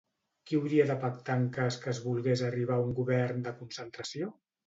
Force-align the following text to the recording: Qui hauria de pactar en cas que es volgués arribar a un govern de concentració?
Qui 0.51 0.55
hauria 0.59 0.85
de 0.91 0.95
pactar 1.03 1.35
en 1.41 1.43
cas 1.57 1.77
que 1.83 1.91
es 1.91 2.01
volgués 2.07 2.43
arribar 2.49 2.79
a 2.79 2.85
un 2.87 2.97
govern 3.03 3.47
de 3.49 3.55
concentració? 3.63 4.35